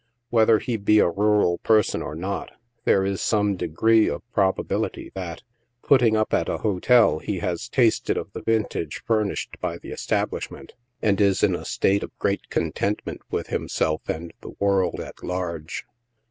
[0.31, 2.49] Whether he be a rural person or not,
[2.85, 5.43] there is some degree of probability that,
[5.83, 10.73] putting up at a hotel, he has tasted of the vintage furnished by the establishment,
[11.03, 15.85] and is in a state of great contentment with himself and the world at large.